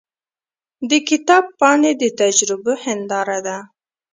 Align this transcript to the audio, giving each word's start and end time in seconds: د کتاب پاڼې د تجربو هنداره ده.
د 0.89 0.91
کتاب 1.09 1.43
پاڼې 1.59 1.91
د 2.01 2.03
تجربو 2.19 2.73
هنداره 2.83 3.39
ده. 3.47 3.57